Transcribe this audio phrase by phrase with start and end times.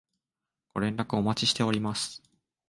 [0.73, 2.23] ご連絡お待ちしております